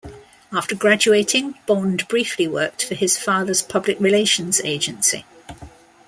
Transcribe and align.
After 0.51 0.73
graduating, 0.73 1.53
Bond 1.67 2.07
briefly 2.07 2.47
worked 2.47 2.83
for 2.83 2.95
his 2.95 3.19
father's 3.19 3.61
public 3.61 3.99
relations 3.99 4.59
agency. 4.61 5.25